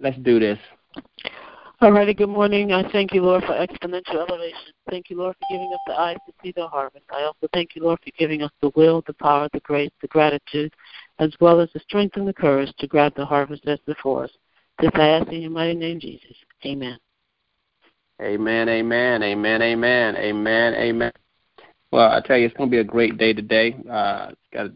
[0.00, 0.58] let's do this.
[1.82, 2.72] All righty, good morning.
[2.72, 4.72] I thank you, Lord, for exponential elevation.
[4.88, 7.04] Thank you, Lord, for giving us the eyes to see the harvest.
[7.10, 10.08] I also thank you, Lord, for giving us the will, the power, the grace, the
[10.08, 10.72] gratitude,
[11.18, 14.30] as well as the strength and the courage to grab the harvest that's before us.
[14.80, 16.34] This I ask in your mighty name, Jesus.
[16.64, 16.98] Amen.
[18.22, 21.12] Amen, amen, amen, amen, amen, amen.
[21.90, 23.76] Well, I tell you, it's going to be a great day today.
[23.90, 24.70] Uh, it's got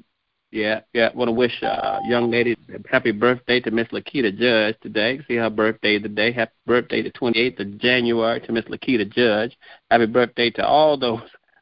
[0.51, 1.11] yeah, yeah.
[1.14, 2.57] Want to wish uh, young lady
[2.91, 5.21] happy birthday to Miss Lakita Judge today.
[5.29, 6.32] See her birthday today.
[6.32, 9.57] Happy birthday the 28th of January to Miss Lakita Judge.
[9.91, 11.21] Happy birthday to all those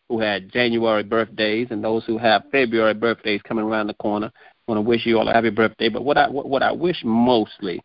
[0.09, 4.30] who had January birthdays and those who have February birthdays coming around the corner.
[4.66, 5.88] Want to wish you all a happy birthday.
[5.91, 7.82] But what I what, what I wish mostly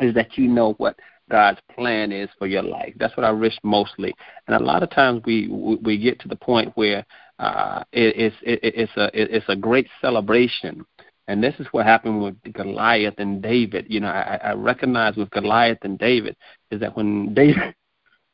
[0.00, 0.98] is that you know what
[1.30, 2.94] God's plan is for your life.
[2.96, 4.14] That's what I wish mostly.
[4.46, 7.06] And a lot of times we we get to the point where
[7.38, 10.84] uh, it, it's it, it's a it's a great celebration.
[11.26, 13.86] And this is what happened with Goliath and David.
[13.88, 16.36] You know, I, I recognize with Goliath and David
[16.70, 17.74] is that when David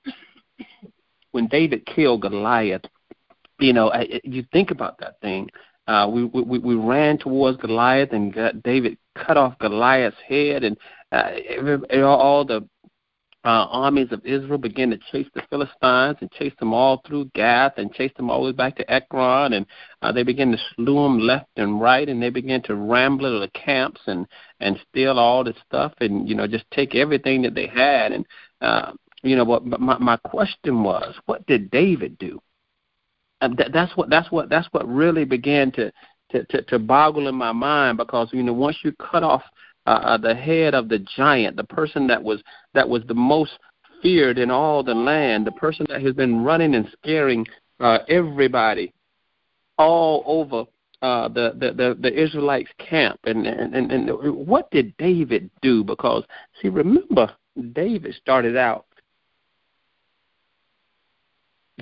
[1.30, 2.83] when David killed Goliath,
[3.61, 5.48] you know, I, you think about that thing.
[5.86, 10.77] Uh, we, we we ran towards Goliath, and David cut off Goliath's head, and
[11.11, 12.69] uh, all the
[13.44, 17.78] uh, armies of Israel began to chase the Philistines and chase them all through Gath
[17.78, 19.66] and chase them all the way back to Ekron, and
[20.02, 23.41] uh, they began to slew them left and right, and they began to ramble to
[23.41, 24.27] the camps and
[24.61, 28.27] and steal all the stuff, and you know just take everything that they had, and
[28.61, 29.44] uh, you know.
[29.46, 32.41] But, my my question was, what did David do?
[33.41, 35.91] That, that's what that's what that's what really began to
[36.33, 39.42] to, to to boggle in my mind because you know once you cut off
[39.86, 42.42] uh, uh, the head of the giant, the person that was
[42.75, 43.53] that was the most
[44.03, 47.47] feared in all the land, the person that has been running and scaring
[47.81, 48.92] uh, everybody
[49.78, 50.64] all over
[51.03, 53.19] uh, the, the, the the Israelites camp.
[53.25, 55.83] And, and and and what did David do?
[55.83, 56.25] Because
[56.61, 57.33] see, remember,
[57.73, 58.86] David started out.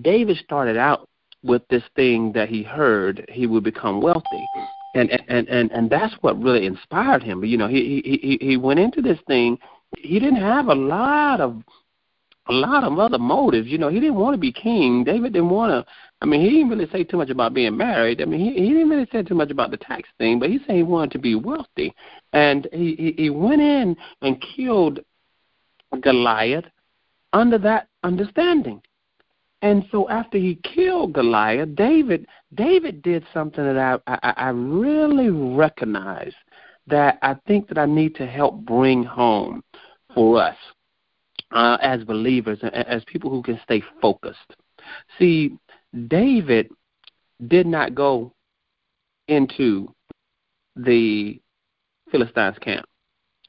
[0.02, 1.08] David started out
[1.42, 4.46] with this thing that he heard he would become wealthy
[4.94, 7.44] and and and and that's what really inspired him.
[7.44, 9.58] You know, he he he went into this thing.
[9.96, 11.62] He didn't have a lot of
[12.48, 13.68] a lot of other motives.
[13.68, 15.04] You know, he didn't want to be king.
[15.04, 15.92] David didn't want to.
[16.20, 18.22] I mean, he didn't really say too much about being married.
[18.22, 20.38] I mean, he he didn't really say too much about the tax thing.
[20.38, 21.94] But he said he wanted to be wealthy,
[22.32, 25.00] and he, he went in and killed
[26.00, 26.64] Goliath
[27.32, 28.82] under that understanding.
[29.62, 35.30] And so after he killed Goliath, David David did something that I, I, I really
[35.30, 36.32] recognize
[36.86, 39.62] that I think that I need to help bring home
[40.14, 40.56] for us
[41.52, 44.56] uh, as believers, as people who can stay focused.
[45.18, 45.58] See,
[46.08, 46.70] David
[47.46, 48.32] did not go
[49.28, 49.92] into
[50.76, 51.40] the
[52.10, 52.86] Philistines' camp.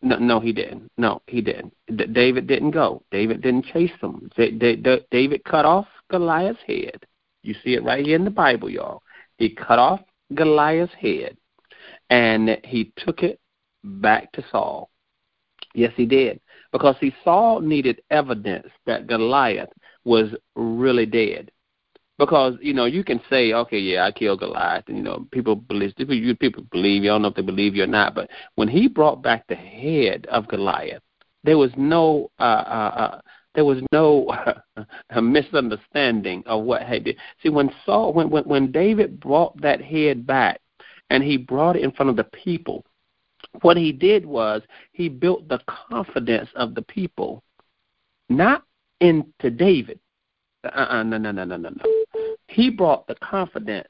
[0.02, 0.90] No, no, he didn't.
[0.98, 1.74] No, he didn't.
[1.96, 3.04] D- David didn't go.
[3.12, 4.30] David didn't chase them.
[4.36, 7.06] D- D- David cut off Goliath's head.
[7.44, 9.02] You see it right here in the Bible, y'all.
[9.38, 10.02] He cut off
[10.34, 11.38] Goliath's head
[12.10, 13.40] and he took it
[13.84, 14.90] back to Saul.
[15.74, 16.40] Yes, he did.
[16.72, 19.70] Because see, Saul needed evidence that Goliath
[20.04, 21.52] was really dead.
[22.18, 25.56] Because you know you can say, okay, yeah, I killed Goliath, and you know people
[25.56, 27.12] believe people, believe you.
[27.12, 29.56] I don't know if they believe you or not, but when he brought back the
[29.56, 31.02] head of Goliath,
[31.46, 33.22] there was no uh, uh, uh,
[33.56, 34.28] there was no
[35.10, 37.18] uh, misunderstanding of what he did.
[37.42, 40.62] See, when Saul, when, when when David brought that head back,
[41.10, 42.86] and he brought it in front of the people,
[43.62, 44.62] what he did was
[44.92, 45.60] he built the
[45.90, 47.44] confidence of the people,
[48.30, 48.64] not
[49.02, 50.00] into David.
[50.64, 52.36] Uh-uh, no, no, no, no, no, no.
[52.48, 53.88] He brought the confidence.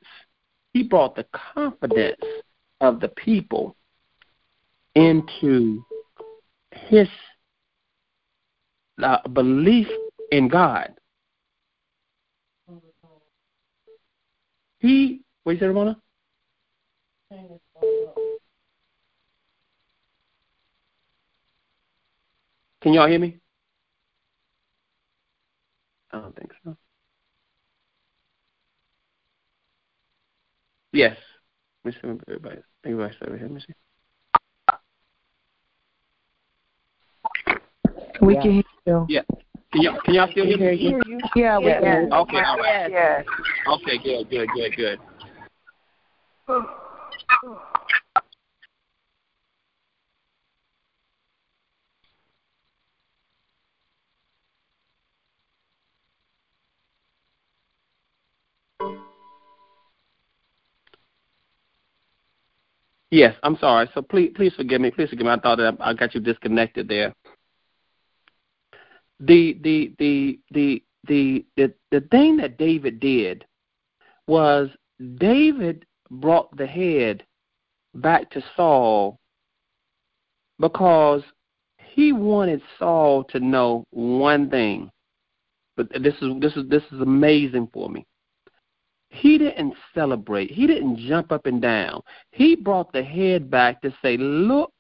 [0.74, 2.22] He brought the confidence
[2.80, 3.76] of the people
[4.96, 5.84] into
[6.72, 7.08] his
[9.04, 9.88] uh, belief
[10.32, 10.94] in God.
[14.80, 16.00] He, what you say, Ramona?
[22.82, 23.38] Can y'all hear me?
[26.12, 26.78] I don't think so.
[30.94, 31.18] Yes.
[31.84, 32.62] Let me see everybody.
[32.86, 33.48] Everybody over here.
[33.48, 33.74] Let me see.
[38.22, 38.42] We yeah.
[38.42, 39.06] can hear you.
[39.10, 39.22] Yeah.
[39.72, 40.78] Can y'all, can y'all still hear me?
[40.78, 41.20] Hear you.
[41.36, 41.80] Yeah, we yeah.
[41.80, 42.14] can.
[42.14, 42.92] Okay, all right.
[42.92, 43.26] Yes.
[43.68, 45.00] Okay, good, good, good, good.
[63.12, 63.90] Yes, I'm sorry.
[63.96, 64.92] So please, please forgive me.
[64.92, 65.32] Please forgive me.
[65.32, 67.14] I thought that I got you disconnected there.
[69.20, 73.46] The the the the the the, the thing that David did
[74.28, 74.70] was
[75.18, 77.24] David brought the head
[77.96, 79.20] back to Saul
[80.60, 81.24] because
[81.78, 84.92] he wanted Saul to know one thing.
[85.76, 88.06] But this is this is this is amazing for me.
[89.10, 90.52] He didn't celebrate.
[90.52, 92.02] He didn't jump up and down.
[92.32, 94.72] He brought the head back to say, "Look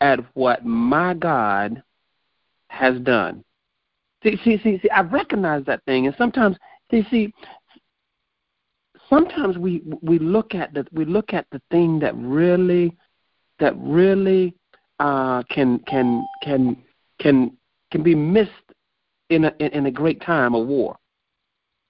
[0.00, 1.82] at what my God
[2.68, 3.44] has done."
[4.22, 4.90] See, see, see, see.
[4.90, 6.56] I recognize that thing, and sometimes,
[6.90, 7.34] see, see,
[9.08, 12.96] sometimes we we look at the we look at the thing that really
[13.58, 14.54] that really
[15.00, 16.76] uh, can can can
[17.20, 17.56] can
[17.90, 18.50] can be missed
[19.28, 20.96] in a in a great time of war.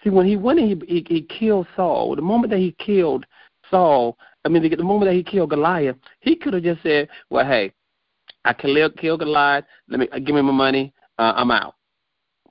[0.02, 3.26] See, when he went and he, he he killed Saul, the moment that he killed
[3.70, 7.08] Saul, I mean, the, the moment that he killed Goliath, he could have just said,
[7.28, 7.74] "Well, hey,
[8.46, 9.64] I killed killed Goliath.
[9.88, 10.94] Let me give me my money.
[11.18, 11.74] Uh, I'm out."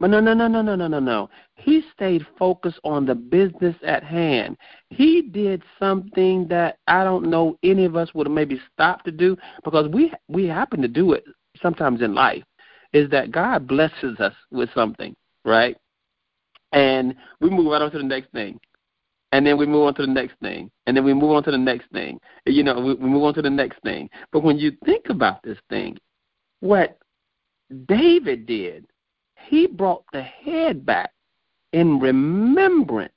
[0.01, 1.29] But no, no, no, no, no, no, no, no.
[1.57, 4.57] He stayed focused on the business at hand.
[4.89, 9.11] He did something that I don't know any of us would have maybe stopped to
[9.11, 11.23] do because we we happen to do it
[11.61, 12.43] sometimes in life.
[12.93, 15.15] Is that God blesses us with something,
[15.45, 15.77] right?
[16.71, 18.59] And we move right on to the next thing.
[19.33, 20.71] And then we move on to the next thing.
[20.87, 22.19] And then we move on to the next thing.
[22.47, 24.09] You know, we, we move on to the next thing.
[24.31, 25.99] But when you think about this thing,
[26.59, 26.97] what
[27.87, 28.87] David did
[29.47, 31.11] he brought the head back
[31.73, 33.13] in remembrance,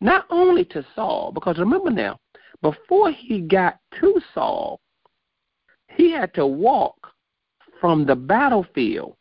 [0.00, 2.18] not only to Saul, because remember now,
[2.62, 4.80] before he got to Saul,
[5.88, 6.96] he had to walk
[7.80, 9.16] from the battlefield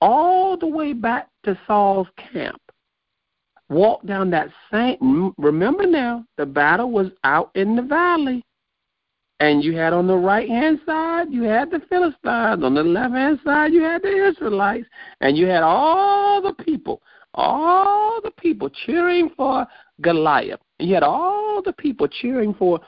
[0.00, 2.60] all the way back to Saul's camp.
[3.68, 8.44] Walk down that same, remember now, the battle was out in the valley.
[9.40, 12.62] And you had on the right hand side, you had the Philistines.
[12.62, 14.86] On the left hand side, you had the Israelites.
[15.22, 17.02] And you had all the people,
[17.32, 19.66] all the people cheering for
[20.02, 20.60] Goliath.
[20.78, 22.80] And you had all the people cheering for,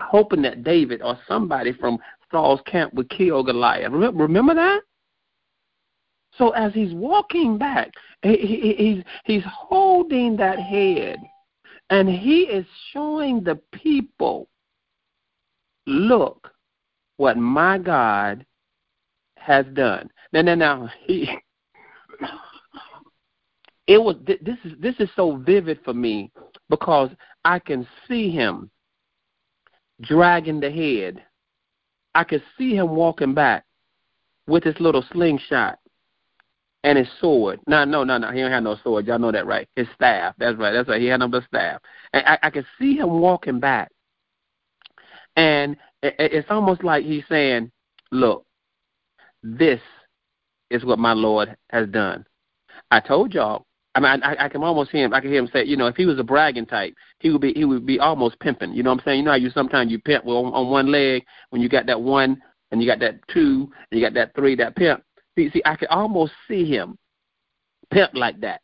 [0.00, 1.98] hoping that David or somebody from
[2.32, 3.92] Saul's camp would kill Goliath.
[3.92, 4.80] Remember that?
[6.36, 11.18] So as he's walking back, he, he, he's he's holding that head,
[11.90, 14.48] and he is showing the people
[15.86, 16.52] look
[17.16, 18.44] what my God
[19.36, 20.08] has done.
[20.32, 21.28] Now, now, now, he,
[23.86, 26.30] it was this is this is so vivid for me
[26.68, 27.10] because
[27.44, 28.70] I can see him
[30.02, 31.22] dragging the head.
[32.14, 33.64] I can see him walking back
[34.46, 35.78] with his little slingshot
[36.84, 37.60] and his sword.
[37.66, 38.30] No, no, no, no.
[38.32, 39.06] He don't have no sword.
[39.06, 39.68] Y'all know that, right?
[39.76, 40.34] His staff.
[40.38, 40.72] That's right.
[40.72, 41.00] That's right.
[41.00, 41.80] He had no staff.
[42.12, 43.90] And I, I can see him walking back
[45.36, 47.70] and it's almost like he's saying,
[48.12, 48.44] Look,
[49.42, 49.80] this
[50.70, 52.24] is what my Lord has done.
[52.90, 53.66] I told y'all.
[53.94, 55.12] I mean, I, I can almost hear him.
[55.12, 57.40] I can hear him say, you know, if he was a bragging type, he would
[57.40, 58.72] be he would be almost pimping.
[58.72, 59.18] You know what I'm saying?
[59.18, 61.86] You know how you sometimes you pimp well, on, on one leg when you got
[61.86, 62.40] that one
[62.70, 65.02] and you got that two and you got that three, that pimp.
[65.36, 66.96] See, see, I can almost see him
[67.90, 68.60] pimp like that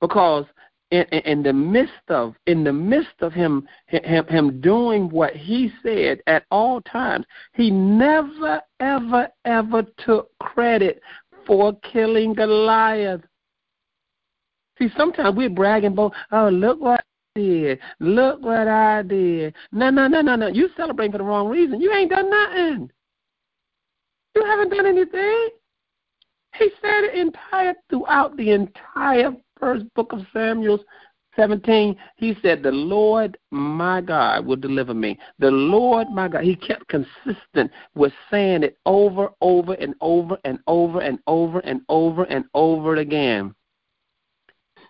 [0.00, 0.46] because
[0.92, 5.72] in, in the midst of in the midst of him, him him doing what he
[5.82, 7.24] said at all times,
[7.54, 11.00] he never ever ever took credit
[11.46, 13.22] for killing Goliath.
[14.78, 19.54] See, sometimes we're bragging about, oh, look what I did, look what I did.
[19.72, 20.48] No, no, no, no, no.
[20.48, 21.80] You celebrating for the wrong reason.
[21.80, 22.90] You ain't done nothing.
[24.34, 25.48] You haven't done anything.
[26.58, 30.80] He said it entire throughout the entire first book of Samuel
[31.36, 35.18] 17, he said, The Lord my God will deliver me.
[35.38, 36.42] The Lord my God.
[36.42, 41.80] He kept consistent with saying it over, over, and over, and over, and over, and
[41.88, 43.54] over, and over again.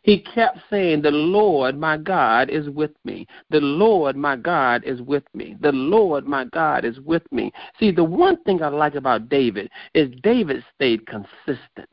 [0.04, 3.26] He kept saying, The Lord my God is with me.
[3.50, 5.56] The Lord my God is with me.
[5.60, 7.52] The Lord my God is with me.
[7.78, 11.90] See, the one thing I like about David is David stayed consistent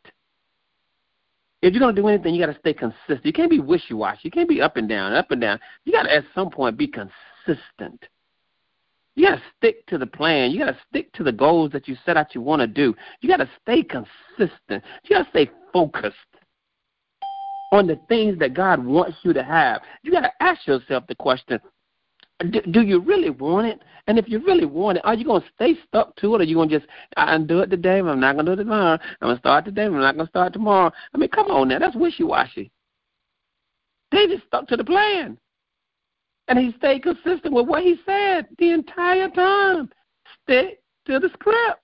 [1.61, 3.25] if you're to do anything, you got to stay consistent.
[3.25, 4.21] You can't be wishy washy.
[4.23, 5.59] You can't be up and down, up and down.
[5.83, 8.03] You got to at some point be consistent.
[9.15, 10.51] You got to stick to the plan.
[10.51, 12.95] You got to stick to the goals that you set out you want to do.
[13.19, 14.83] You got to stay consistent.
[15.03, 16.15] You got to stay focused
[17.73, 19.81] on the things that God wants you to have.
[20.01, 21.59] You got to ask yourself the question
[22.39, 23.81] do, do you really want it?
[24.07, 26.41] And if you really want it, are you going to stay stuck to it, or
[26.41, 28.61] are you going to just, I'm do it today, but I'm not going to do
[28.61, 28.97] it tomorrow.
[29.21, 30.91] I'm going to start today, but I'm not going to start tomorrow.
[31.13, 32.71] I mean, come on now, that's wishy-washy.
[34.11, 35.37] David stuck to the plan.
[36.47, 39.89] And he stayed consistent with what he said the entire time.
[40.43, 41.79] Stick to the script.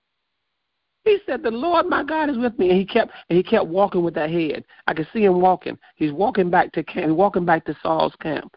[1.04, 3.66] He said, "The Lord my God is with me," and he kept and he kept
[3.66, 4.64] walking with that head.
[4.88, 5.78] I could see him walking.
[5.94, 7.16] He's walking back to camp.
[7.16, 8.56] Walking back to Saul's camp.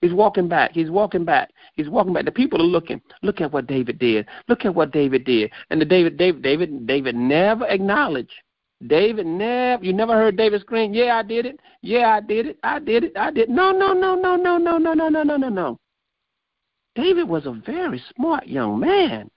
[0.00, 0.72] He's walking back.
[0.72, 1.50] He's walking back.
[1.74, 2.24] He's walking back.
[2.24, 3.02] The people are looking.
[3.22, 4.26] Look at what David did.
[4.48, 5.50] Look at what David did.
[5.68, 8.32] And the David, David, David, David never acknowledged.
[8.86, 9.84] David never.
[9.84, 11.60] You never heard David scream, "Yeah, I did it.
[11.82, 12.58] Yeah, I did it.
[12.62, 13.12] I did it.
[13.14, 15.78] I did." No, no, no, no, no, no, no, no, no, no, no, no.
[16.94, 19.30] David was a very smart young man.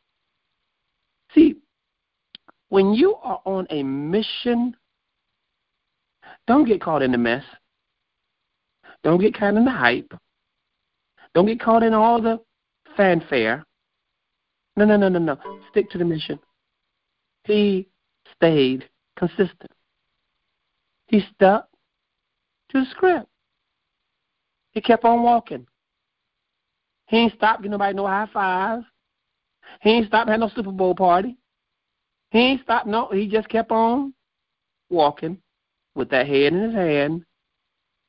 [1.36, 1.58] See,
[2.70, 4.76] when you are on a mission,
[6.48, 7.44] don't get caught in the mess.
[9.04, 10.14] Don't get caught in the hype.
[11.34, 12.40] Don't get caught in all the
[12.96, 13.66] fanfare.
[14.76, 15.38] No, no, no, no, no.
[15.72, 16.40] Stick to the mission.
[17.46, 17.88] He
[18.36, 19.72] stayed consistent.
[21.08, 21.68] He stuck
[22.70, 23.28] to the script.
[24.72, 25.68] He kept on walking.
[27.08, 28.86] He ain't stopped giving nobody no high fives.
[29.82, 31.38] He ain't stopped having no Super Bowl party.
[32.32, 32.88] He ain't stopped.
[32.88, 34.14] No, he just kept on
[34.90, 35.38] walking
[35.96, 37.24] with that head in his hand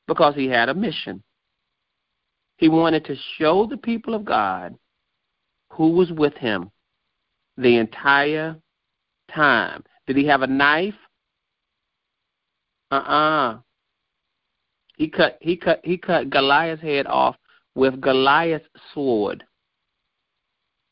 [0.07, 1.23] because he had a mission.
[2.57, 4.77] He wanted to show the people of God
[5.71, 6.71] who was with him
[7.57, 8.57] the entire
[9.33, 9.83] time.
[10.07, 10.95] Did he have a knife?
[12.91, 13.59] Uh-uh.
[14.97, 17.37] He cut he cut he cut Goliath's head off
[17.75, 19.45] with Goliath's sword.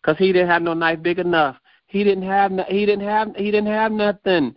[0.05, 1.57] Cuz he didn't have no knife big enough.
[1.87, 4.57] He didn't have he didn't have he didn't have nothing.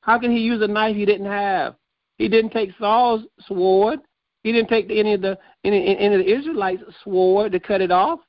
[0.00, 1.76] How can he use a knife he didn't have?
[2.18, 4.00] He didn't take Saul's sword.
[4.42, 7.90] He didn't take any of the any, any of the Israelites' sword to cut it
[7.90, 8.20] off.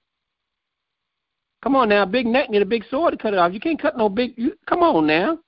[1.64, 3.54] Come on now, big neck need a big sword to cut it off.
[3.54, 4.34] You can't cut no big.
[4.38, 5.40] You, come on now.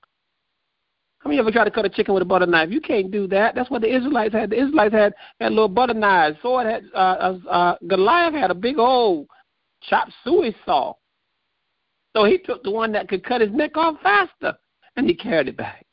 [1.18, 2.70] How many ever try to cut a chicken with a butter knife?
[2.70, 3.54] You can't do that.
[3.54, 4.50] That's what the Israelites had.
[4.50, 6.38] The Israelites had had little butter knives.
[6.40, 9.26] Sword had uh, uh, uh, Goliath had a big old
[9.82, 10.94] chop suey saw.
[12.16, 14.56] So he took the one that could cut his neck off faster,
[14.96, 15.84] and he carried it back.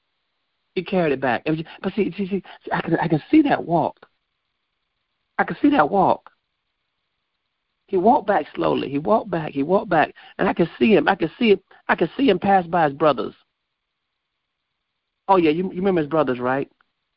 [0.75, 1.45] He carried it back.
[1.81, 4.07] But see, see, see, I can I can see that walk.
[5.43, 6.29] I could see that walk.
[7.87, 8.87] He walked back slowly.
[8.87, 9.51] He walked back.
[9.51, 11.09] He walked back, and I could see him.
[11.09, 11.59] I could see him.
[11.89, 13.33] I could see him pass by his brothers.
[15.27, 16.71] Oh yeah, you, you remember his brothers, right?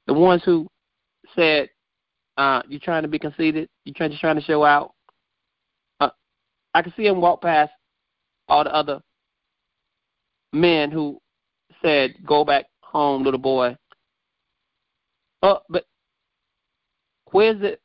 [0.09, 0.67] The ones who
[1.37, 1.69] said,
[2.37, 3.69] uh, "You trying to be conceited?
[3.85, 4.93] You trying just trying to show out?"
[6.01, 6.11] Uh,
[6.75, 7.71] I could see him walk past
[8.49, 9.01] all the other
[10.53, 11.21] men who
[11.81, 13.77] said, "Go back home, little boy."
[15.45, 15.85] Oh, but
[17.31, 17.81] where's it?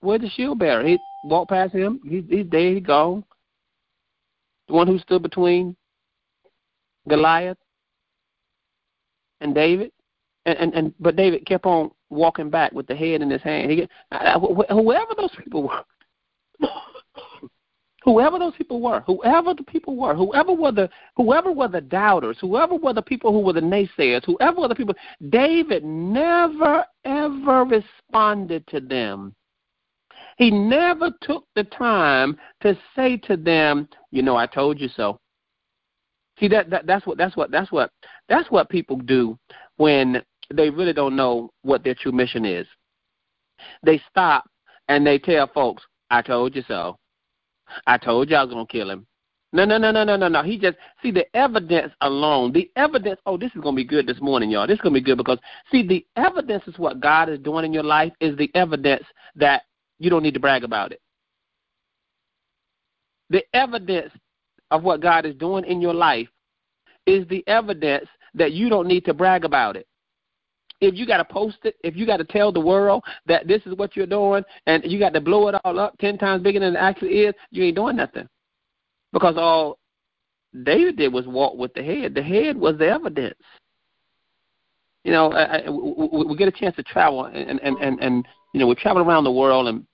[0.00, 0.86] Where's the shield bearer?
[0.86, 2.00] He walked past him.
[2.04, 2.74] He, he's there.
[2.74, 3.24] He gone.
[4.68, 5.76] The one who stood between
[7.08, 7.58] Goliath
[9.40, 9.92] and David,
[10.46, 13.70] and and, and but David kept on walking back with the head in his hand.
[13.70, 13.88] He,
[14.68, 15.84] whoever those people were,
[18.04, 22.36] whoever those people were, whoever the people were, whoever were the whoever were the doubters,
[22.40, 24.94] whoever were the people who were the naysayers, whoever were the people,
[25.30, 29.34] David never ever responded to them.
[30.38, 35.18] He never took the time to say to them, you know, I told you so.
[36.38, 37.90] See that, that that's what that's what that's what
[38.28, 39.36] that's what people do
[39.76, 40.22] when
[40.54, 42.68] they really don't know what their true mission is.
[43.82, 44.48] They stop
[44.86, 46.96] and they tell folks, I told you so.
[47.88, 49.08] I told you I was gonna kill him.
[49.52, 50.42] No, no, no, no, no, no, no.
[50.42, 52.52] He just see the evidence alone.
[52.52, 53.18] The evidence.
[53.26, 54.68] Oh, this is gonna be good this morning, y'all.
[54.68, 55.38] This is gonna be good because
[55.72, 58.12] see the evidence is what God is doing in your life.
[58.20, 59.04] Is the evidence
[59.34, 59.62] that
[59.98, 61.00] you don't need to brag about it.
[63.30, 64.12] The evidence
[64.70, 66.28] of what God is doing in your life
[67.06, 69.86] is the evidence that you don't need to brag about it.
[70.80, 73.62] If you got to post it, if you got to tell the world that this
[73.66, 76.60] is what you're doing, and you got to blow it all up ten times bigger
[76.60, 78.28] than it actually is, you ain't doing nothing.
[79.12, 79.78] Because all
[80.62, 82.14] David did was walk with the head.
[82.14, 83.38] The head was the evidence.
[85.02, 88.26] You know, I, I, we, we get a chance to travel, and and and and
[88.54, 89.84] you know, we travel around the world, and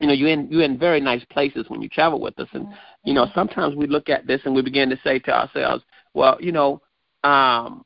[0.00, 2.68] you know, you're in you're in very nice places when you travel with us, and
[3.04, 5.82] you know, sometimes we look at this and we begin to say to ourselves,
[6.14, 6.80] well, you know,
[7.24, 7.84] um,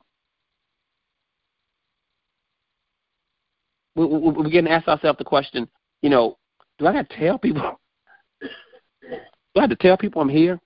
[3.95, 5.67] we, we, we begin to ask ourselves the question,
[6.01, 6.37] you know,
[6.77, 7.79] do I got to tell people?
[9.01, 10.59] do I have to tell people I'm here?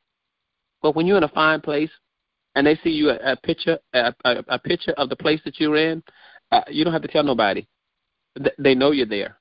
[0.81, 1.89] But when you're in a fine place
[2.55, 5.59] and they see you a, a picture, a, a, a picture of the place that
[5.59, 6.03] you're in,
[6.51, 7.65] uh, you don't have to tell nobody.
[8.59, 9.37] They know you're there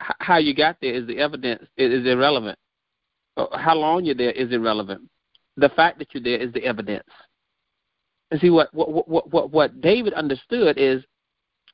[0.00, 2.58] how you got there is the evidence is irrelevant.
[3.36, 5.02] Uh, how long you're there is irrelevant.
[5.56, 7.08] The fact that you're there is the evidence.
[8.30, 11.02] And see what what what what, what David understood is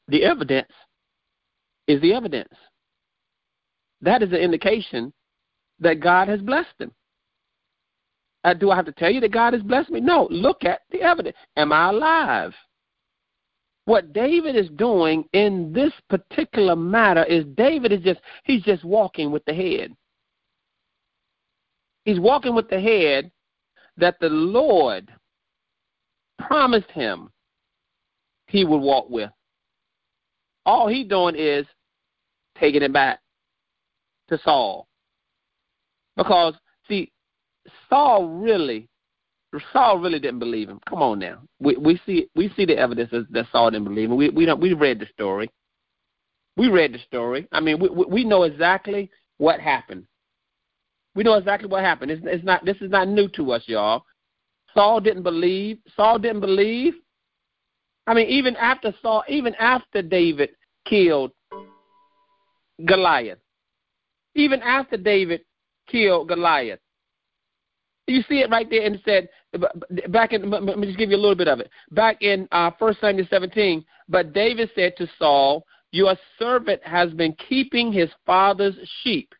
[0.09, 0.73] the evidence
[1.87, 2.53] is the evidence.
[4.01, 5.13] That is an indication
[5.81, 6.93] that God has blessed him.
[8.45, 10.01] Uh, do I have to tell you that God has blessed me?
[10.01, 10.29] No.
[10.31, 11.37] Look at the evidence.
[11.57, 12.55] Am I alive?
[13.87, 19.31] What David is doing in this particular matter is David is just he's just walking
[19.31, 19.95] with the head.
[22.05, 23.31] He's walking with the head
[23.97, 25.09] that the Lord
[26.39, 27.31] promised him
[28.49, 29.31] he would walk with.
[30.65, 31.65] All he's doing is
[32.59, 33.21] taking it back
[34.29, 34.89] to Saul.
[36.17, 36.55] Because
[36.89, 37.13] see,
[37.89, 38.89] Saul really
[39.73, 40.81] Saul really didn't believe him.
[40.89, 41.41] Come on now.
[41.61, 44.17] We we see we see the evidence that Saul didn't believe him.
[44.17, 45.51] We we don't we read the story.
[46.57, 47.47] We read the story.
[47.53, 50.07] I mean, we we know exactly what happened.
[51.15, 52.11] We know exactly what happened.
[52.11, 54.05] It's, it's not this is not new to us, y'all.
[54.75, 55.79] Saul didn't believe.
[55.97, 56.95] Saul didn't believe.
[58.07, 60.51] I mean, even after Saul, even after David
[60.85, 61.33] killed
[62.85, 63.39] Goliath,
[64.35, 65.41] even after David
[65.89, 66.81] killed Goliath,
[68.07, 69.29] you see it right there and it said
[70.11, 71.71] back in let me just give you a little bit of it.
[71.91, 77.35] Back in uh first Samuel seventeen, but David said to Saul, Your servant has been
[77.49, 79.35] keeping his father's sheep.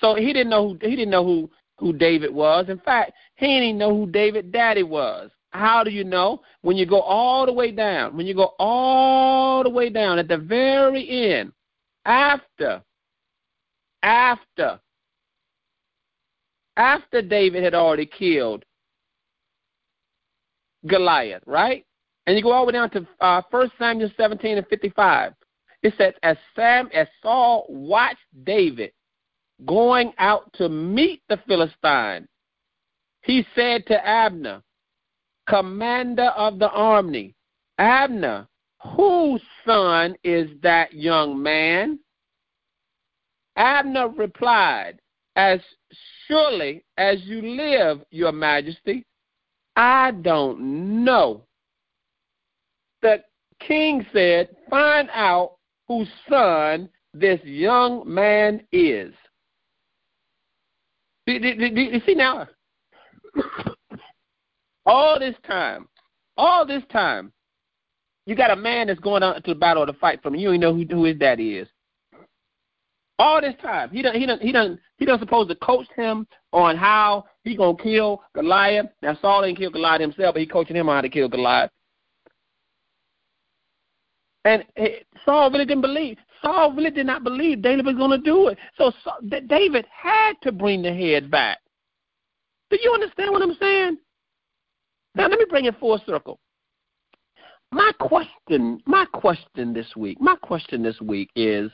[0.00, 2.66] So he didn't know who he didn't know who, who David was.
[2.68, 5.30] In fact, he didn't even know who David daddy was.
[5.50, 6.42] How do you know?
[6.62, 10.28] When you go all the way down, when you go all the way down at
[10.28, 11.52] the very end,
[12.04, 12.82] after
[14.02, 14.80] after
[16.76, 18.64] after David had already killed
[20.86, 21.84] Goliath, right?
[22.26, 25.32] And you go all the way down to uh, 1 Samuel 17 and 55.
[25.82, 28.92] It says, as Sam, as Saul watched David
[29.64, 32.26] going out to meet the Philistine,
[33.22, 34.62] he said to Abner,
[35.48, 37.34] commander of the army,
[37.78, 38.48] Abner,
[38.96, 41.98] whose son is that young man?
[43.56, 45.00] Abner replied,
[45.36, 45.60] As
[46.26, 49.04] surely as you live, your majesty,
[49.76, 51.44] I don't know.
[53.02, 53.22] The
[53.60, 59.12] king said, Find out whose son this young man is.
[61.26, 62.46] Do, you see now?
[64.86, 65.88] all this time,
[66.36, 67.32] all this time,
[68.26, 70.52] you got a man that's going out to the battle to fight from you.
[70.52, 71.68] You know who, who his daddy is.
[73.18, 76.26] All this time, he done he done he done he done supposed to coach him
[76.52, 78.86] on how he gonna kill Goliath.
[79.00, 81.70] Now Saul didn't kill Goliath himself, but he coaching him on how to kill Goliath.
[84.44, 86.18] And eh, Saul really didn't believe.
[86.42, 88.58] Saul really did not believe David was going to do it.
[88.78, 91.58] So, so David had to bring the head back.
[92.70, 93.98] Do you understand what I'm saying?
[95.16, 96.38] Now let me bring it full circle.
[97.72, 101.70] My question, my question this week, my question this week is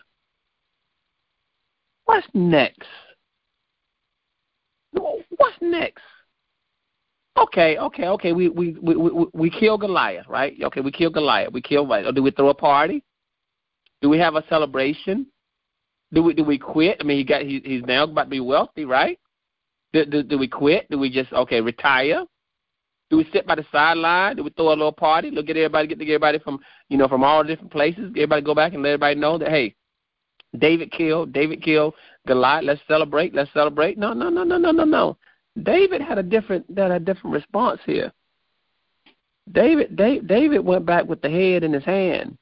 [2.13, 2.89] What's next?
[4.93, 6.03] What's next?
[7.39, 8.33] Okay, okay, okay.
[8.35, 10.55] We we we we, we kill Goliath, right?
[10.63, 11.55] Okay, we kill Goliath.
[11.55, 12.15] We kill Right?
[12.15, 13.03] Do we throw a party?
[14.03, 15.27] Do we have a celebration?
[16.13, 16.99] Do we do we quit?
[17.01, 19.19] I mean, he got he, he's now about to be wealthy, right?
[19.95, 20.91] Do, do, do we quit?
[20.91, 22.25] Do we just okay retire?
[23.09, 24.37] Do we sit by the sideline?
[24.37, 25.31] Do we throw a little party?
[25.31, 28.11] Look at everybody, get everybody from you know from all different places.
[28.11, 29.75] Everybody go back and let everybody know that hey,
[30.59, 31.95] David killed, David killed
[32.27, 32.65] Goliath.
[32.65, 33.35] Let's celebrate.
[33.35, 33.99] Let's celebrate.
[33.99, 35.17] No, no, no, no, no, no, no.
[35.63, 38.13] David had a different had a different response here.
[39.51, 42.37] David David went back with the head in his hand.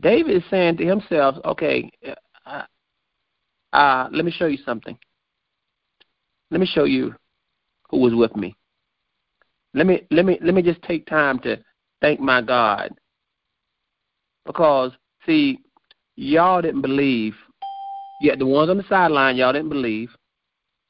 [0.00, 1.90] David is saying to himself, "Okay,
[2.46, 2.62] uh,
[3.72, 4.98] uh, let me show you something.
[6.50, 7.14] Let me show you
[7.90, 8.54] who was with me.
[9.72, 11.58] Let me let me let me just take time to
[12.00, 12.94] thank my God
[14.46, 14.92] because
[15.26, 15.58] see,
[16.16, 17.34] y'all didn't believe.
[18.20, 20.10] Yet the ones on the sideline, y'all didn't believe.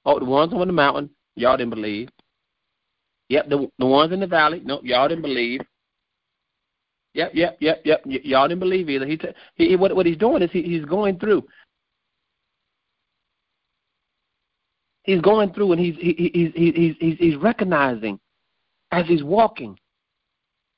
[0.05, 2.11] Oh, the ones on the mountain, y'all didn't believe.
[3.31, 5.61] Yep, the the ones in the valley, no, y'all didn't believe.
[7.15, 8.03] Yep, yep, yep, yep.
[8.05, 9.07] Y- y'all didn't believe either.
[9.07, 11.43] He, t- he what what he's doing is he, he's going through.
[15.05, 18.19] He's going through and he's he, he's he's he's he's recognizing
[18.91, 19.79] as he's walking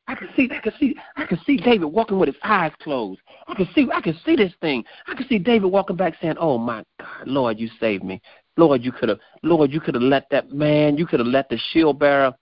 [0.09, 3.21] I can see, I can see, I can see David walking with his eyes closed.
[3.49, 4.85] I can see, I can see this thing.
[5.09, 8.21] I can see David walking back saying, "Oh my God, Lord, you saved me.
[8.57, 11.49] Lord, you could have, Lord, you could have let that man, you could have let
[11.49, 12.33] the shield bearer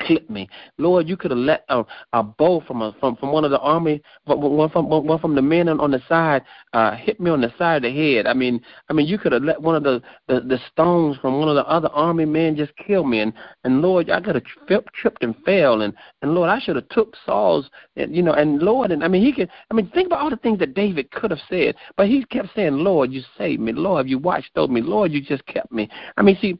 [0.00, 0.48] clip me.
[0.78, 3.60] Lord, you could have let a, a bow from a, from from one of the
[3.60, 7.40] army, one from one from the men on, on the side, uh, hit me on
[7.40, 8.26] the side of the head.
[8.26, 11.38] I mean, I mean, you could have let one of the, the the stones from
[11.38, 13.20] one of the other army men just kill me.
[13.20, 13.32] And
[13.64, 15.82] and Lord, I could have tripped, tripped and fell.
[15.82, 17.68] And and Lord, I should have took Saul's.
[17.96, 19.48] And, you know, and Lord, and I mean, he could.
[19.70, 22.48] I mean, think about all the things that David could have said, but he kept
[22.54, 23.72] saying, Lord, you saved me.
[23.72, 24.80] Lord, you watched over me.
[24.80, 25.88] Lord, you just kept me.
[26.16, 26.58] I mean, see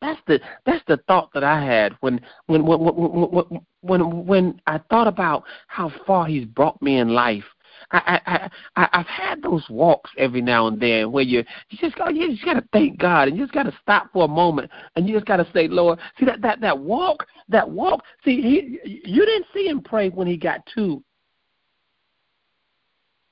[0.00, 4.78] that's the that's the thought that I had when when when when when, when I
[4.90, 7.44] thought about how far He's brought me in life.
[7.90, 11.96] I, I I I've had those walks every now and then where you you just
[11.96, 14.28] got you just got to thank God and you just got to stop for a
[14.28, 18.02] moment and you just got to say Lord see that that that walk that walk
[18.24, 21.02] see he you didn't see him pray when he got to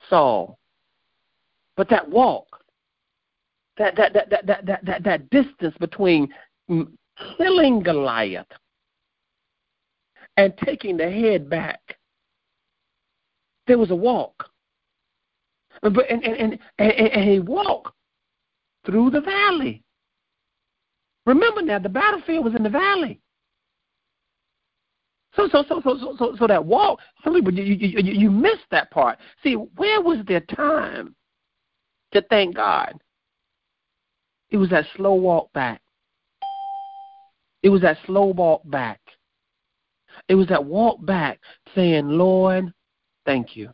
[0.08, 0.58] Saul
[1.76, 2.46] but that walk
[3.78, 6.28] that that that that that, that, that distance between
[7.36, 8.46] killing Goliath
[10.36, 11.80] and taking the head back.
[13.66, 14.50] There was a walk.
[15.82, 17.94] But and and, and, and he walked
[18.84, 19.82] through the valley.
[21.26, 23.20] Remember now, the battlefield was in the valley.
[25.34, 28.90] So so so so so so, that walk, some people you, you you missed that
[28.90, 29.18] part.
[29.42, 31.14] See, where was there time
[32.12, 32.94] to thank God?
[34.50, 35.82] It was that slow walk back.
[37.66, 39.00] It was that slow walk back.
[40.28, 41.40] It was that walk back
[41.74, 42.72] saying, Lord,
[43.24, 43.70] thank you.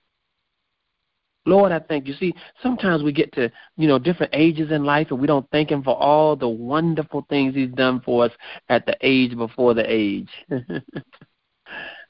[1.45, 2.15] Lord, I thank you.
[2.15, 5.71] See, sometimes we get to, you know, different ages in life and we don't thank
[5.71, 8.33] him for all the wonderful things he's done for us
[8.71, 10.31] at the age before the age.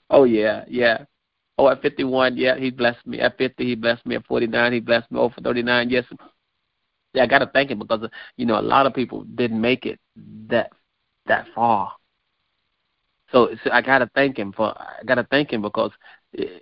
[0.09, 1.05] oh yeah, yeah.
[1.59, 3.19] Oh, at 51, yeah, he blessed me.
[3.19, 4.15] At 50, he blessed me.
[4.15, 5.19] At 49, he blessed me.
[5.19, 6.05] Oh, Over 39, yes.
[7.13, 9.85] Yeah, I got to thank him because, you know, a lot of people didn't make
[9.85, 9.99] it
[10.47, 10.71] that
[11.27, 11.93] that far.
[13.31, 15.91] So, so I gotta thank him for I gotta thank him because
[16.39, 16.59] eh,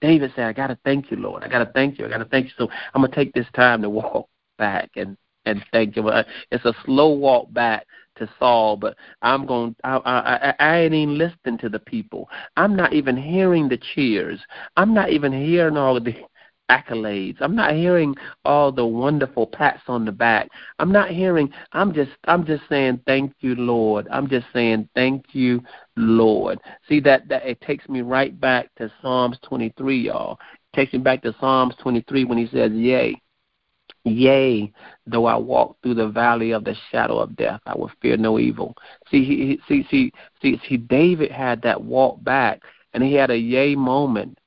[0.00, 1.42] David said, I gotta thank you, Lord.
[1.44, 2.06] I gotta thank you.
[2.06, 2.52] I gotta thank you.
[2.56, 6.08] So I'm gonna take this time to walk back and and thank you.
[6.50, 9.74] It's a slow walk back to Saul, but I'm going.
[9.84, 12.28] I, I, I ain't even listening to the people.
[12.56, 14.40] I'm not even hearing the cheers.
[14.76, 16.14] I'm not even hearing all of the
[16.70, 17.36] accolades.
[17.40, 20.48] I'm not hearing all the wonderful pats on the back.
[20.78, 24.06] I'm not hearing I'm just I'm just saying thank you, Lord.
[24.10, 25.62] I'm just saying thank you,
[25.96, 26.58] Lord.
[26.88, 30.38] See that that it takes me right back to Psalms 23, y'all.
[30.72, 33.14] It takes me back to Psalms 23 when he says, "Yea,
[34.04, 34.72] Yea,
[35.06, 38.38] though I walk through the valley of the shadow of death, I will fear no
[38.38, 38.74] evil.
[39.10, 43.38] See, he, see, see, see, see, David had that walk back, and he had a
[43.38, 44.38] yea moment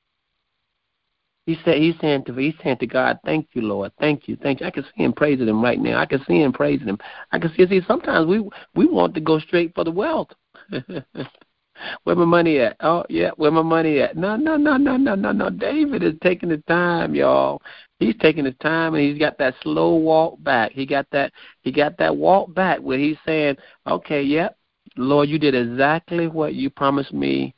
[1.46, 4.60] he said he's saying to he's saying to God, Thank you, Lord, thank you, thank
[4.60, 4.66] you.
[4.66, 5.98] I can see him praising him right now.
[5.98, 6.98] I can see him praising him.
[7.32, 10.28] I can see see sometimes we we want to go straight for the wealth.
[12.04, 12.76] where my money at?
[12.80, 14.16] Oh yeah, where my money at?
[14.16, 15.50] No, no, no, no, no, no, no.
[15.50, 17.60] David is taking the time, y'all.
[17.98, 20.72] He's taking his time and he's got that slow walk back.
[20.72, 24.56] He got that he got that walk back where he's saying, Okay, yep,
[24.96, 27.54] Lord, you did exactly what you promised me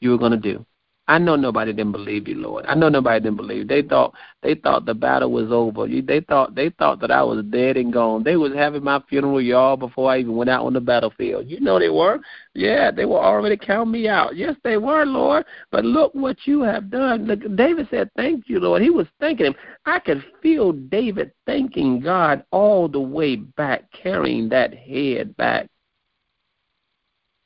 [0.00, 0.66] you were gonna do.
[1.08, 2.64] I know nobody didn't believe you, Lord.
[2.66, 3.66] I know nobody didn't believe.
[3.66, 5.88] They thought they thought the battle was over.
[5.88, 8.22] They thought they thought that I was dead and gone.
[8.22, 11.48] They was having my funeral, y'all, before I even went out on the battlefield.
[11.48, 12.20] You know they were.
[12.54, 14.36] Yeah, they were already counting me out.
[14.36, 15.44] Yes, they were, Lord.
[15.72, 17.26] But look what you have done.
[17.26, 19.54] Look, David said, "Thank you, Lord." He was thanking him.
[19.86, 25.68] I could feel David thanking God all the way back, carrying that head back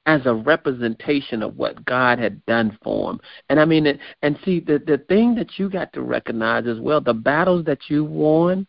[0.06, 3.20] as a representation of what God had done for him.
[3.48, 7.00] And I mean, and see, the the thing that you got to recognize as well,
[7.00, 8.66] the battles that you've won,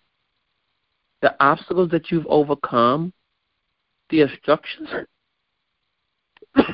[1.21, 3.13] the obstacles that you've overcome,
[4.09, 4.89] the instructions.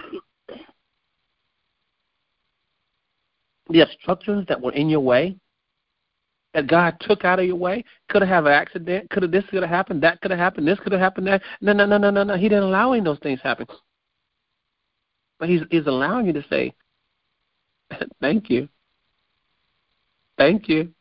[3.69, 5.36] the obstructions that were in your way,
[6.54, 9.43] that God took out of your way, could have had an accident, could have this
[9.49, 11.97] could have happened, that could have happened, this could have happened, that no no no
[11.97, 12.38] no no no.
[12.38, 13.67] He didn't allow any of those things to happen.
[15.44, 16.74] But he's he's allowing you to say,
[18.22, 18.70] Thank you.
[20.38, 20.94] Thank you.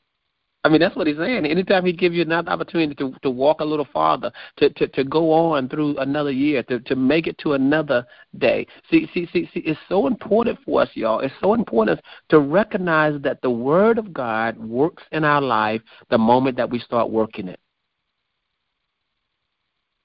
[0.64, 1.46] I mean, that's what he's saying.
[1.46, 5.04] Anytime he gives you another opportunity to to walk a little farther, to to to
[5.04, 8.04] go on through another year, to to make it to another
[8.36, 8.66] day.
[8.90, 9.60] See, see, see, see.
[9.60, 11.20] It's so important for us, y'all.
[11.20, 12.00] It's so important
[12.30, 16.80] to recognize that the Word of God works in our life the moment that we
[16.80, 17.60] start working it.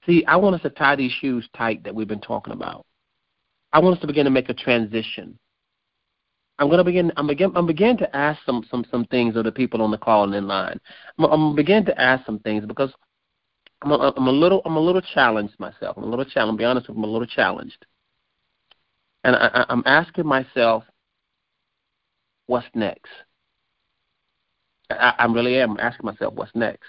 [0.06, 2.86] See, I want us to tie these shoes tight that we've been talking about.
[3.72, 5.38] I want us to begin to make a transition.
[6.58, 7.12] I'm going to begin.
[7.16, 7.52] I'm begin.
[7.54, 10.34] I'm begin to ask some some some things of the people on the call and
[10.34, 10.80] in line.
[11.18, 12.92] I'm, I'm to begin to ask some things because
[13.82, 15.96] I'm a, I'm a little I'm a little challenged myself.
[15.96, 16.52] I'm a little challenged.
[16.52, 17.86] I'll be honest with you, I'm a little challenged,
[19.22, 20.82] and I, I'm asking myself,
[22.46, 23.10] what's next?
[24.90, 26.86] I, I really am asking myself, what's next?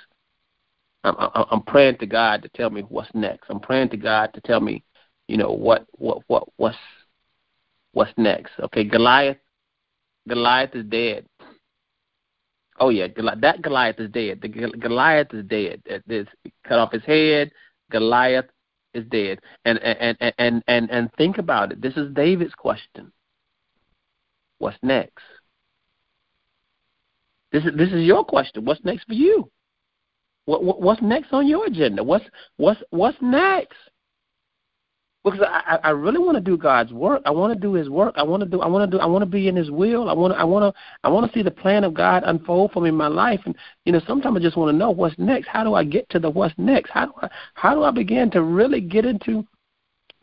[1.04, 3.46] I'm, I'm praying to God to tell me what's next.
[3.50, 4.84] I'm praying to God to tell me
[5.30, 6.78] you know what what what what's
[7.94, 8.52] what's next.
[8.60, 9.38] Okay, Goliath
[10.28, 11.26] Goliath is dead.
[12.80, 13.08] Oh yeah,
[13.42, 14.39] that Goliath is dead.
[14.42, 15.82] The Goliath is dead.
[15.86, 16.30] It's
[16.68, 17.52] cut off his head.
[17.92, 18.46] Goliath
[18.96, 19.39] is dead.
[19.65, 21.82] And and and and and, and think about it.
[21.82, 23.12] This is David's question.
[24.58, 25.24] What's next?
[27.52, 28.65] This is this is your question.
[28.65, 29.52] What's next for you?
[30.46, 32.04] What, what what's next on your agenda?
[32.04, 32.26] What's
[32.58, 33.78] what's what's next?
[35.23, 37.21] Because I, I really want to do God's work.
[37.25, 38.15] I want to do His work.
[38.17, 38.62] I want to do.
[38.62, 39.01] I want to do.
[39.01, 40.10] I want to be in His will.
[40.10, 40.34] I want.
[40.34, 40.82] To, I want to.
[41.03, 43.41] I want to see the plan of God unfold for me in my life.
[43.45, 45.47] And you know, sometimes I just want to know what's next.
[45.47, 46.91] How do I get to the what's next?
[46.91, 47.29] How do I?
[47.53, 49.45] How do I begin to really get into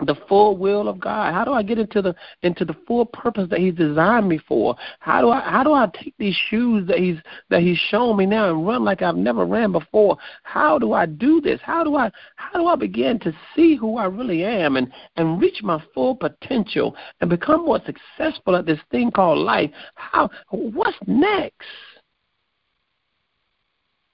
[0.01, 1.33] the full will of God?
[1.33, 4.77] How do I get into the into the full purpose that He's designed me for?
[5.01, 7.17] How do I how do I take these shoes that He's
[7.49, 10.19] that He's shown me now and run like I've never ran before?
[10.43, 11.61] How do I do this?
[11.63, 15.41] How do I how do I begin to see who I really am and and
[15.41, 19.71] reach my full potential and become more successful at this thing called life?
[19.95, 21.67] How what's next?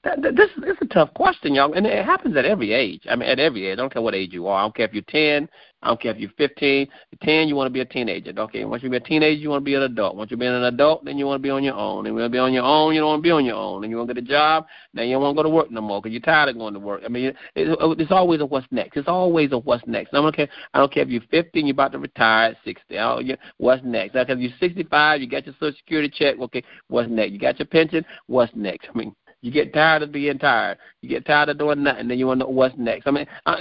[0.05, 3.03] That, that, this, this is a tough question, y'all, and it happens at every age.
[3.09, 3.75] I mean, at every age.
[3.75, 4.59] I don't care what age you are.
[4.59, 5.49] I don't care if you're 10.
[5.83, 6.89] I don't care if you're 15.
[7.11, 8.33] You're 10, you want to be a teenager.
[8.37, 10.17] Okay, once you be a teenager, you want to be an adult.
[10.17, 12.07] Once you be an adult, then you want to be on your own.
[12.07, 13.85] And you be on your own, you don't want to be on your own.
[13.85, 15.71] And you want to get a job, then you don't want to go to work
[15.71, 17.03] no more because you're tired of going to work.
[17.05, 18.97] I mean, it, it, it's always a what's next.
[18.97, 20.15] It's always a what's next.
[20.15, 20.49] I don't care.
[20.75, 22.99] I don't care if you're 50 and you're about to retire at 60.
[22.99, 24.15] Oh, you, what's next?
[24.15, 26.39] Because you're 65, you got your Social Security check.
[26.41, 27.33] Okay, what's next?
[27.33, 28.05] You got your pension.
[28.27, 28.89] What's next?
[28.93, 30.79] I mean, you get tired of being tired.
[31.03, 33.07] You get tired of doing nothing, then you want to know what's next.
[33.07, 33.57] I mean, uh,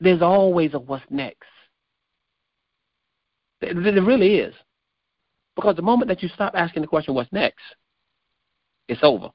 [0.00, 1.46] there's always a what's next.
[3.60, 4.54] There really is.
[5.54, 7.62] Because the moment that you stop asking the question, what's next,
[8.88, 9.28] it's over.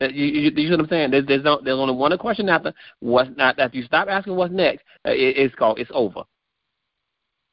[0.00, 1.10] Uh, you, you, you know what I'm saying?
[1.10, 3.58] There's, there's, no, there's only one question after what's not.
[3.58, 6.22] After you stop asking what's next, uh, it, it's called it's over.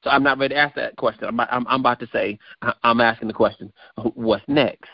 [0.04, 1.26] So I'm not ready to ask that question.
[1.26, 2.38] I'm, I'm, I'm about to say
[2.84, 3.74] I'm asking the question,
[4.14, 4.90] what's next?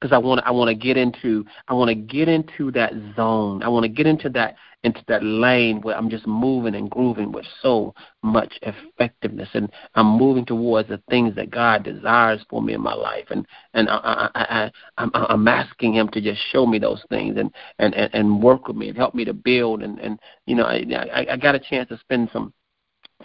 [0.00, 3.62] Because I want I want to get into I want to get into that zone.
[3.62, 7.32] I want to get into that into that lane where I'm just moving and grooving
[7.32, 12.74] with so much effectiveness, and I'm moving towards the things that God desires for me
[12.74, 16.64] in my life, and and I, I, I, I'm, I'm asking Him to just show
[16.64, 19.82] me those things and and and, and work with me and help me to build,
[19.82, 22.52] and and you know I, I I got a chance to spend some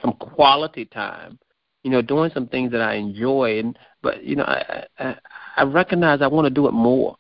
[0.02, 1.38] some quality time
[1.84, 3.60] you know, doing some things that I enjoy.
[3.60, 5.16] And but you know, I I,
[5.56, 7.16] I recognize I want to do it more.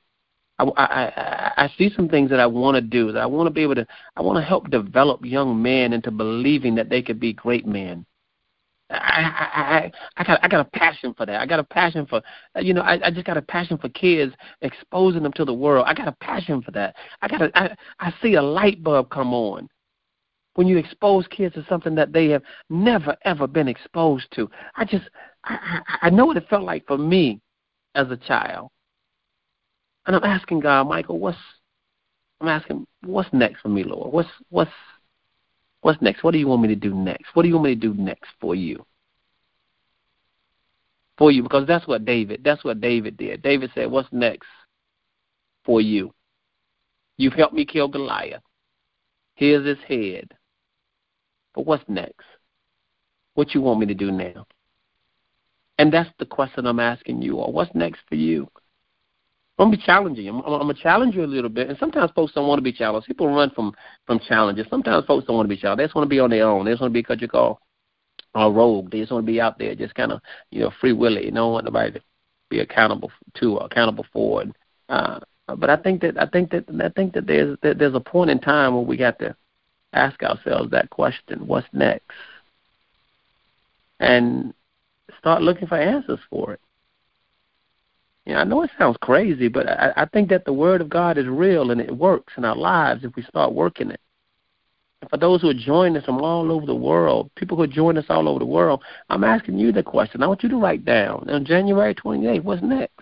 [0.60, 3.12] I, I, I see some things that I want to do.
[3.12, 3.88] That I want to be able to.
[4.15, 8.06] I want to help develop young men into believing that they could be great men.
[8.89, 11.41] I, I, I, I got, I got a passion for that.
[11.41, 12.22] I got a passion for,
[12.62, 15.86] you know, I, I just got a passion for kids, exposing them to the world.
[15.88, 16.96] I got a passion for that.
[17.22, 19.67] I got, a, I, I see a light bulb come on
[20.56, 24.50] when you expose kids to something that they have never ever been exposed to.
[24.76, 25.06] I just
[25.43, 27.41] I, I, I know what it felt like for me
[27.95, 28.69] as a child.
[30.06, 31.38] And I'm asking God, Michael, what's
[32.41, 34.12] I'm asking what's next for me, Lord?
[34.12, 34.71] What's what's
[35.82, 36.23] what's next?
[36.23, 37.27] What do you want me to do next?
[37.34, 38.86] What do you want me to do next for you?
[41.17, 43.41] For you, because that's what David that's what David did.
[43.41, 44.47] David said, What's next
[45.63, 46.13] for you?
[47.17, 48.41] You've helped me kill Goliath.
[49.36, 50.34] Here's his head.
[51.53, 52.25] But what's next?
[53.36, 54.45] What you want me to do now?
[55.77, 57.51] And that's the question I'm asking you all.
[57.51, 58.47] What's next for you?
[59.57, 60.31] I'm gonna be challenging you.
[60.31, 61.69] I'm, I'm, gonna challenge you a little bit.
[61.69, 63.07] And sometimes folks don't want to be challenged.
[63.07, 63.73] People run from
[64.05, 64.65] from challenges.
[64.69, 65.79] Sometimes folks don't want to be challenged.
[65.79, 66.65] They just want to be on their own.
[66.65, 67.62] They just want to be what you call
[68.36, 68.89] a rogue.
[68.91, 71.25] They just want to be out there, just kind of you know free willy.
[71.25, 72.01] You don't want nobody to
[72.49, 74.41] be accountable to or accountable for.
[74.41, 74.55] And,
[74.89, 75.19] uh,
[75.55, 78.31] but I think that I think that I think that there's that there's a point
[78.31, 79.36] in time where we got to
[79.93, 82.05] ask ourselves that question what's next?
[83.99, 84.53] And
[85.19, 86.59] start looking for answers for it.
[88.25, 90.89] You know, I know it sounds crazy, but I, I think that the Word of
[90.89, 93.99] God is real and it works in our lives if we start working it.
[95.01, 97.67] And for those who are joining us from all over the world, people who are
[97.67, 100.23] joining us all over the world, I'm asking you the question.
[100.23, 102.93] I want you to write down on January 28th, what's next?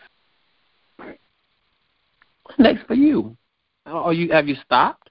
[0.98, 3.38] What's next for you?
[3.86, 5.10] Are you have you stopped?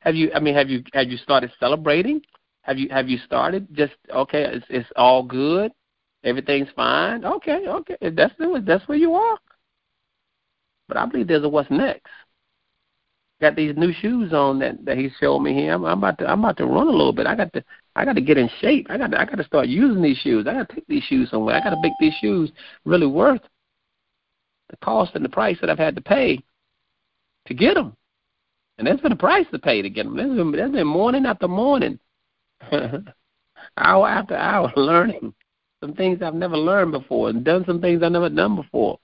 [0.00, 0.30] Have you?
[0.34, 2.22] I mean, have you have you started celebrating?
[2.62, 4.44] Have you have you started just okay?
[4.44, 5.72] It's it's all good.
[6.24, 7.24] Everything's fine.
[7.24, 7.96] Okay, okay.
[8.00, 9.38] If that's the, that's where you are.
[10.88, 12.06] But I believe there's a what's next.
[13.40, 15.74] Got these new shoes on that that he showed me here.
[15.74, 17.26] I'm, I'm about to I'm about to run a little bit.
[17.26, 17.64] I got to
[17.96, 18.86] I got to get in shape.
[18.88, 20.46] I got to, I got to start using these shoes.
[20.46, 21.56] I got to take these shoes somewhere.
[21.56, 22.52] I got to make these shoes
[22.84, 23.40] really worth
[24.70, 26.38] the cost and the price that I've had to pay
[27.46, 27.96] to get them.
[28.78, 30.16] And there's been a price to pay to get them.
[30.16, 31.98] There's been, there's been morning after morning,
[32.72, 35.34] hour after hour, learning
[35.82, 39.00] some things I've never learned before and done some things I've never done before.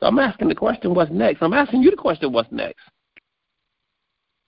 [0.00, 1.42] So I'm asking the question, what's next?
[1.42, 2.80] I'm asking you the question, what's next?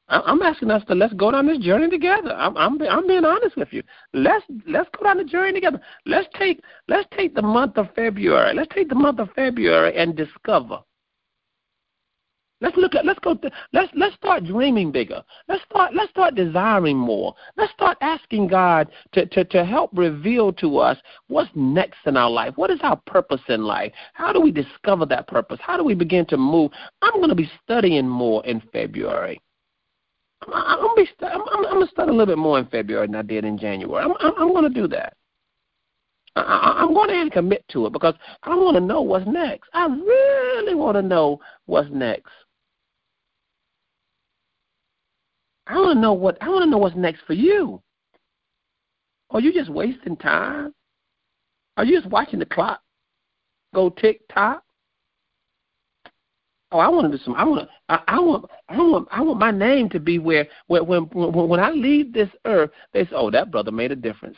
[0.08, 2.32] I'm asking us to let's go down this journey together.
[2.32, 3.84] I'm, I'm I'm being honest with you.
[4.12, 5.80] Let's let's go down the journey together.
[6.04, 8.52] Let's take let's take the month of February.
[8.52, 10.80] Let's take the month of February and discover.
[12.60, 15.22] Let's look at let's go to, let's let's start dreaming bigger.
[15.48, 17.34] Let's start let's start desiring more.
[17.56, 22.30] Let's start asking God to, to, to help reveal to us what's next in our
[22.30, 22.52] life.
[22.56, 23.92] What is our purpose in life?
[24.12, 25.58] How do we discover that purpose?
[25.62, 26.70] How do we begin to move?
[27.00, 29.40] I'm gonna be studying more in February.
[30.52, 33.16] I'm gonna be I'm, I'm, I'm gonna study a little bit more in February than
[33.16, 34.04] I did in January.
[34.04, 35.14] I'm I'm, I'm gonna do that.
[36.36, 39.68] I, I'm going to commit to it because I want to know what's next.
[39.74, 42.30] I really want to know what's next.
[45.70, 47.80] I want to know what I want to know what's next for you.
[49.30, 50.74] Are you just wasting time?
[51.76, 52.80] Are you just watching the clock
[53.72, 54.64] go tick tock?
[56.72, 57.34] Oh, I want to do some.
[57.34, 57.68] I want.
[57.88, 58.46] I, I want.
[58.68, 59.08] I want.
[59.12, 62.70] I want my name to be where, where when when when I leave this earth,
[62.92, 64.36] they say, "Oh, that brother made a difference."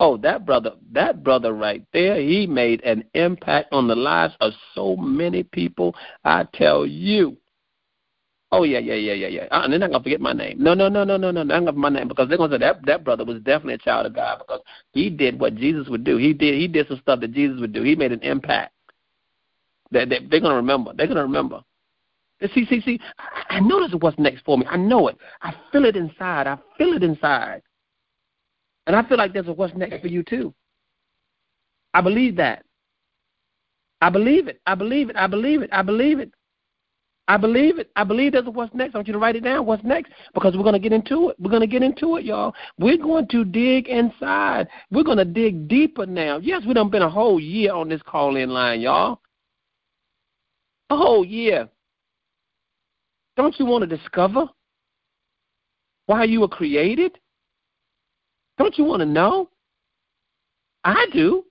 [0.00, 4.54] Oh, that brother, that brother right there, he made an impact on the lives of
[4.74, 5.94] so many people.
[6.24, 7.36] I tell you.
[8.52, 9.42] Oh yeah, yeah, yeah, yeah, yeah.
[9.50, 10.56] Uh, and they're not gonna forget my name.
[10.60, 11.44] No, no, no, no, no, no.
[11.44, 13.78] They're not gonna my name because they're gonna say that that brother was definitely a
[13.78, 14.60] child of God because
[14.92, 16.16] he did what Jesus would do.
[16.16, 17.82] He did he did some stuff that Jesus would do.
[17.82, 18.72] He made an impact.
[19.92, 20.92] That they, they're to remember.
[20.94, 21.62] They're to remember.
[22.54, 23.00] See, see, see.
[23.50, 24.66] I this is what's next for me.
[24.68, 25.16] I know it.
[25.42, 26.46] I feel it inside.
[26.46, 27.62] I feel it inside.
[28.86, 30.54] And I feel like there's a what's next for you too.
[31.92, 32.64] I believe that.
[34.00, 34.60] I believe it.
[34.66, 35.16] I believe it.
[35.16, 35.70] I believe it.
[35.72, 36.32] I believe it.
[37.30, 37.92] I believe it.
[37.94, 38.96] I believe that's what's next.
[38.96, 39.64] I want you to write it down.
[39.64, 40.10] What's next?
[40.34, 41.36] Because we're going to get into it.
[41.38, 42.52] We're going to get into it, y'all.
[42.76, 44.66] We're going to dig inside.
[44.90, 46.38] We're going to dig deeper now.
[46.38, 49.20] Yes, we done been a whole year on this call in line, y'all.
[50.90, 51.68] A whole year.
[53.36, 54.46] Don't you want to discover
[56.06, 57.16] why you were created?
[58.58, 59.50] Don't you want to know?
[60.82, 61.44] I do.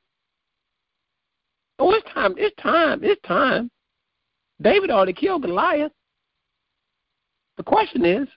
[1.80, 2.36] Oh, it's time.
[2.38, 3.00] It's time.
[3.02, 3.72] It's time.
[4.62, 5.92] David already killed Goliath.
[7.58, 8.28] The question is,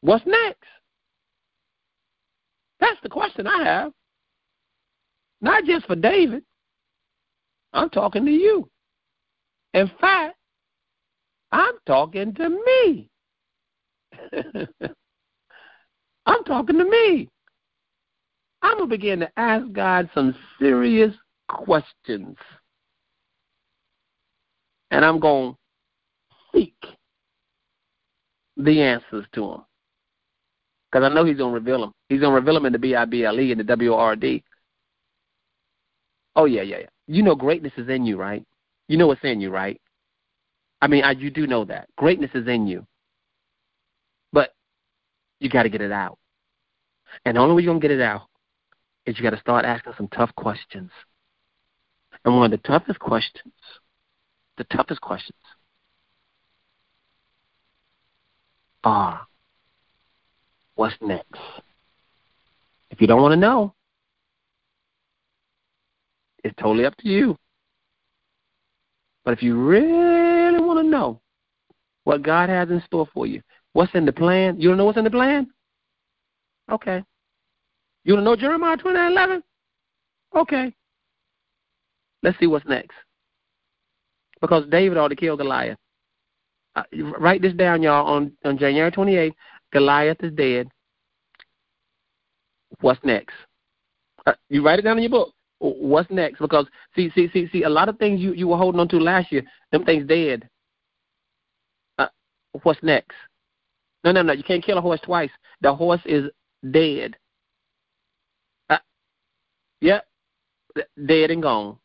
[0.00, 0.64] what's next?
[2.80, 3.92] That's the question I have.
[5.40, 6.42] Not just for David.
[7.72, 8.68] I'm talking to you.
[9.74, 10.36] In fact,
[11.50, 13.08] I'm talking to me.
[16.26, 17.28] I'm talking to me.
[18.62, 21.14] I'm going to begin to ask God some serious
[21.48, 22.36] questions.
[24.92, 25.58] And I'm going to
[26.54, 26.76] seek
[28.56, 29.64] the answers to them.
[30.90, 31.92] Because I know He's going to reveal them.
[32.08, 33.94] He's going to reveal them in the B I B L E and the W
[33.94, 34.44] O R D.
[36.36, 36.86] Oh, yeah, yeah, yeah.
[37.08, 38.44] You know greatness is in you, right?
[38.86, 39.80] You know what's in you, right?
[40.80, 41.88] I mean, I, you do know that.
[41.96, 42.86] Greatness is in you.
[44.32, 44.54] But
[45.40, 46.18] you got to get it out.
[47.24, 48.22] And the only way you're going to get it out
[49.06, 50.90] is you got to start asking some tough questions.
[52.24, 53.54] And one of the toughest questions,
[54.62, 55.38] the toughest questions
[58.84, 59.26] are
[60.74, 61.40] what's next?
[62.90, 63.74] If you don't want to know,
[66.44, 67.36] it's totally up to you.
[69.24, 71.20] But if you really want to know
[72.04, 73.40] what God has in store for you,
[73.72, 75.48] what's in the plan, you don't know what's in the plan?
[76.70, 77.02] Okay.
[78.04, 79.42] You to know Jeremiah 29 11?
[80.36, 80.74] Okay.
[82.22, 82.94] Let's see what's next.
[84.42, 85.78] Because David ought to kill Goliath.
[86.76, 86.82] Uh,
[87.18, 88.06] write this down, y'all.
[88.06, 89.34] On, on January 28th,
[89.72, 90.68] Goliath is dead.
[92.80, 93.34] What's next?
[94.26, 96.40] Uh, you write it down in your book what's next?
[96.40, 98.98] Because see, see, see, see, a lot of things you you were holding on to
[98.98, 100.48] last year, them things dead.
[101.98, 102.08] Uh,
[102.62, 103.14] what's next?
[104.04, 104.32] No, no, no.
[104.32, 105.30] You can't kill a horse twice.
[105.60, 106.28] The horse is
[106.70, 107.16] dead.
[108.68, 108.78] Uh,
[109.80, 110.06] yep,
[111.06, 111.78] dead and gone.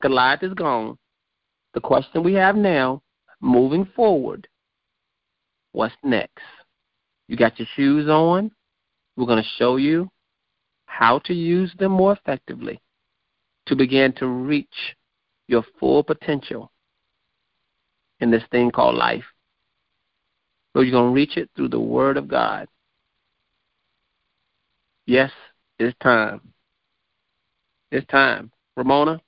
[0.00, 0.96] Goliath is gone.
[1.74, 3.02] The question we have now,
[3.40, 4.48] moving forward,
[5.72, 6.42] what's next?
[7.26, 8.50] You got your shoes on.
[9.16, 10.10] We're going to show you
[10.86, 12.80] how to use them more effectively
[13.66, 14.96] to begin to reach
[15.46, 16.70] your full potential
[18.20, 19.24] in this thing called life.
[20.72, 22.68] So you're going to reach it through the Word of God.
[25.06, 25.30] Yes,
[25.78, 26.40] it's time.
[27.90, 28.52] It's time.
[28.76, 29.20] Ramona,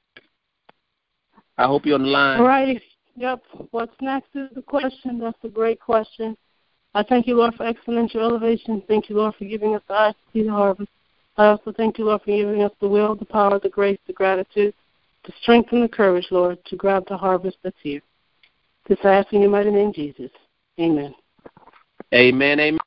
[1.60, 2.40] I hope you're on the line.
[2.40, 2.80] All right.
[3.16, 3.42] Yep.
[3.70, 5.18] What's next is the question.
[5.18, 6.34] That's a great question.
[6.94, 8.82] I thank you, Lord, for exponential elevation.
[8.88, 10.90] Thank you, Lord, for giving us the eyes to see the harvest.
[11.36, 14.14] I also thank you, Lord, for giving us the will, the power, the grace, the
[14.14, 14.72] gratitude,
[15.26, 18.00] the strength, and the courage, Lord, to grab the harvest that's here.
[18.88, 20.30] This I ask in your mighty name, Jesus.
[20.80, 21.14] Amen.
[22.14, 22.58] Amen.
[22.58, 22.78] Amen.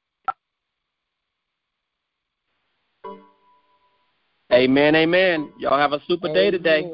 [4.51, 4.95] Amen.
[4.95, 5.53] Amen.
[5.59, 6.91] Y'all have a super day today.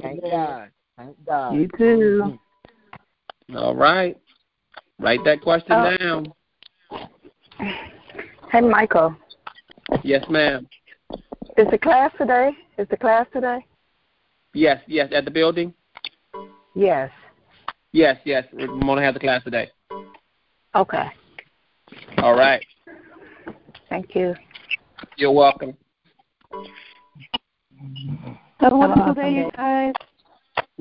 [0.00, 0.70] Thank God.
[0.96, 1.54] Thank God.
[1.54, 2.22] You too.
[2.24, 3.56] Mm-hmm.
[3.56, 4.16] All right.
[4.98, 5.96] Write that question Oh.
[5.96, 6.32] down.
[8.50, 9.16] Hey, Michael.
[10.02, 10.68] Yes, ma'am.
[11.56, 12.50] Is the class today?
[12.78, 13.64] Is the class today?
[14.54, 15.10] Yes, yes.
[15.12, 15.74] At the building?
[16.74, 17.10] Yes.
[17.92, 18.44] Yes, yes.
[18.52, 19.70] We're going to have the class today.
[20.74, 21.06] Okay.
[22.18, 22.64] All right.
[23.88, 24.34] Thank you.
[25.16, 25.76] You're welcome.
[28.60, 29.94] Have a wonderful day, you guys.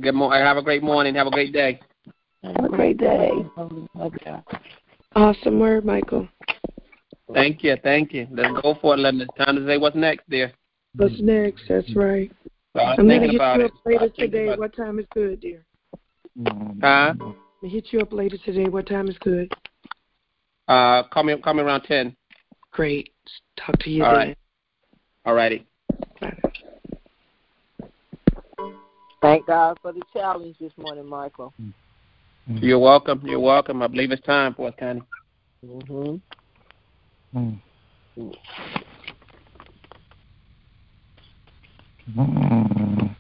[0.02, 0.44] Good morning.
[0.44, 1.14] Have a great morning.
[1.16, 1.80] Have a great day.
[2.44, 3.32] Have a great day.
[5.16, 6.28] Awesome word, Michael.
[7.34, 7.76] Thank you.
[7.84, 8.28] Thank you.
[8.32, 9.26] Let's go for it, Linda.
[9.26, 10.52] It's time to say what's next, dear.
[10.96, 11.64] What's next?
[11.70, 12.32] That's right.
[12.72, 14.56] Start I'm gonna thinking hit you up later today.
[14.56, 15.64] What time is good, dear?
[16.36, 16.54] it.
[16.82, 17.14] Huh?
[17.14, 18.70] I'm gonna hit you up later today.
[18.70, 19.52] What time is good?
[20.68, 22.16] Uh, call me, call me around 10.
[22.72, 23.14] Great.
[23.56, 24.18] Talk to you All then.
[24.18, 24.38] right.
[25.26, 25.67] All righty.
[29.22, 31.54] Thank God for the challenge this morning, Michael.
[31.62, 32.66] Mm-hmm.
[32.66, 33.22] You're welcome.
[33.26, 33.82] You're welcome.
[33.82, 35.02] I believe it's time for us, Connie.
[35.66, 36.16] Mm-hmm.
[37.38, 37.62] Mm.
[38.18, 38.34] Mm.
[42.10, 43.18] Mm.